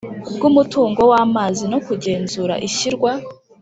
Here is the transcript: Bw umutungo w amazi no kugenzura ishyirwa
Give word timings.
Bw 0.35 0.41
umutungo 0.49 1.01
w 1.11 1.13
amazi 1.23 1.63
no 1.71 1.79
kugenzura 1.87 2.53
ishyirwa 2.67 3.11